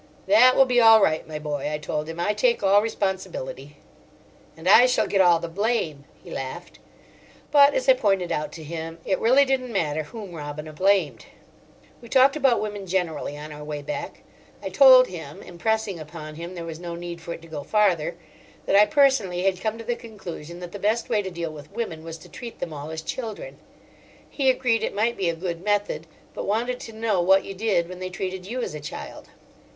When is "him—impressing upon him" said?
15.05-16.55